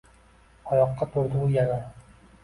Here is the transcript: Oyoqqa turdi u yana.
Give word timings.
Oyoqqa 0.75 1.07
turdi 1.15 1.41
u 1.49 1.49
yana. 1.57 1.77